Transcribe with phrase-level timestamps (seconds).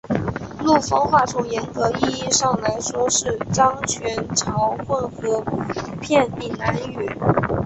[0.63, 5.39] 陆丰话从严格意义上来说是漳泉潮混合
[6.01, 7.07] 片闽南语。